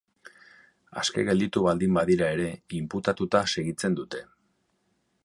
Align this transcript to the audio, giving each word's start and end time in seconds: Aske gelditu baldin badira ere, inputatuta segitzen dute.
Aske 1.01 1.25
gelditu 1.27 1.63
baldin 1.67 1.93
badira 1.99 2.31
ere, 2.37 2.49
inputatuta 2.79 3.43
segitzen 3.57 3.99
dute. 4.01 4.23